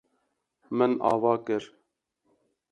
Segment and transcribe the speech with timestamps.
[0.77, 1.63] Min ava kir.